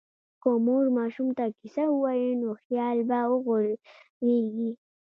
که 0.41 0.49
مور 0.65 0.85
ماشوم 0.97 1.27
ته 1.37 1.45
کیسه 1.57 1.83
ووایي، 1.89 2.29
نو 2.41 2.49
خیال 2.63 2.97
به 3.09 3.19
وغوړېږي. 3.31 4.71